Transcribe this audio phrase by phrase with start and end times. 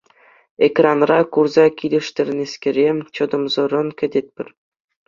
[0.67, 4.47] Экранра курса килӗштернӗскере чӑтӑмсӑррӑн кӗтетпӗр.